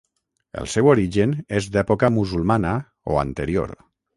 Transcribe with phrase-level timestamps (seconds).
[0.61, 2.73] El seu origen és d'època musulmana
[3.13, 3.79] o anterior.